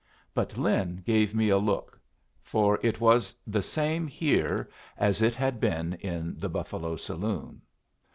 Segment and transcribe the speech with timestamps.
[0.33, 2.01] But Lin gave me a look;
[2.41, 7.61] for it was the same here as it had been in the Buffalo saloon.